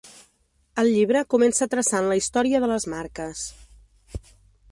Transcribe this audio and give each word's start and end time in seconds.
El 0.83 0.87
llibre 0.93 1.21
comença 1.33 1.67
traçant 1.73 2.09
la 2.13 2.17
història 2.21 2.61
de 2.63 2.69
les 2.73 2.87
marques. 2.97 3.45